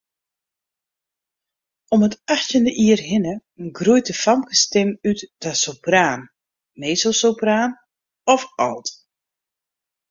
[1.95, 3.33] Om it achttjinde jier hinne
[3.79, 6.21] groeit de famkesstim út ta sopraan,
[6.79, 7.71] mezzosopraan
[8.35, 8.87] of alt.